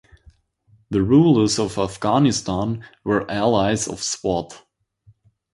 [0.89, 4.63] The rulers of Afghanistan were allies of Swat.